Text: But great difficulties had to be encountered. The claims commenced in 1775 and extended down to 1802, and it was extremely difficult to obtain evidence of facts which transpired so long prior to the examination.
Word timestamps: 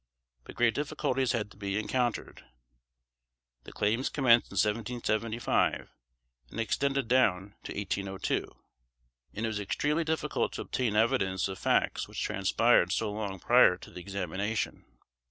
But 0.45 0.55
great 0.55 0.73
difficulties 0.73 1.33
had 1.33 1.51
to 1.51 1.57
be 1.57 1.77
encountered. 1.77 2.43
The 3.65 3.71
claims 3.71 4.09
commenced 4.09 4.47
in 4.49 4.55
1775 4.55 5.91
and 6.49 6.59
extended 6.59 7.07
down 7.07 7.53
to 7.65 7.71
1802, 7.71 8.47
and 9.35 9.45
it 9.45 9.47
was 9.47 9.59
extremely 9.59 10.03
difficult 10.03 10.53
to 10.53 10.61
obtain 10.61 10.95
evidence 10.95 11.47
of 11.47 11.59
facts 11.59 12.07
which 12.07 12.23
transpired 12.23 12.91
so 12.91 13.11
long 13.11 13.37
prior 13.39 13.77
to 13.77 13.91
the 13.91 13.99
examination. 13.99 14.85